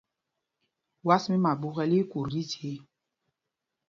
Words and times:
Was 1.07 1.23
mí 1.31 1.37
Maɓúkɛ̌l 1.43 1.91
í 1.97 1.99
í 2.03 2.09
kut 2.11 2.27
tí 2.31 2.41
zye. 2.49 2.73